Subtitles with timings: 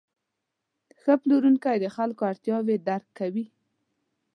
[1.01, 3.45] ښه پلورونکی د خلکو اړتیاوې درک کوي.